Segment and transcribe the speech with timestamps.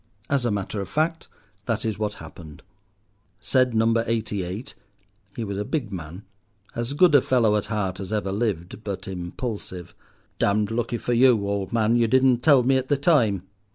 [0.31, 1.27] As a matter of fact,
[1.67, 2.63] that is what happened.
[3.39, 6.23] Said number Eighty eight—he was a big man,
[6.75, 11.71] as good a fellow at heart as ever lived, but impulsive—"Damned lucky for you, old
[11.71, 13.43] man, you did not tell me at the time."